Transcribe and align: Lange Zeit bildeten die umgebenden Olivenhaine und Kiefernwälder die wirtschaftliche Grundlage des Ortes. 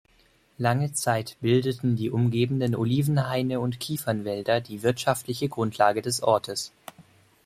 Lange 0.57 0.93
Zeit 0.93 1.37
bildeten 1.41 1.95
die 1.95 2.09
umgebenden 2.09 2.73
Olivenhaine 2.75 3.59
und 3.59 3.79
Kiefernwälder 3.79 4.59
die 4.59 4.81
wirtschaftliche 4.81 5.47
Grundlage 5.47 6.01
des 6.01 6.23
Ortes. 6.23 6.71